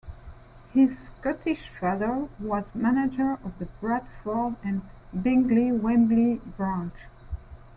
His 0.73 0.97
Scottish 0.97 1.69
father 1.79 2.27
was 2.39 2.65
manager 2.73 3.37
of 3.43 3.59
the 3.59 3.67
Bradford 3.79 4.55
and 4.63 4.81
Bingley's 5.21 5.79
Wembley 5.79 6.41
branch. 6.57 7.05